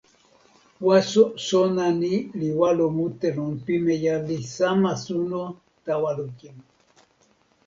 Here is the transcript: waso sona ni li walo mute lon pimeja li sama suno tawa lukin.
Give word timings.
waso 0.87 1.21
sona 1.47 1.85
ni 2.01 2.13
li 2.39 2.49
walo 2.59 2.85
mute 2.97 3.27
lon 3.37 3.53
pimeja 3.65 4.15
li 4.27 4.37
sama 4.55 4.91
suno 5.05 5.41
tawa 5.85 6.09
lukin. 6.17 6.55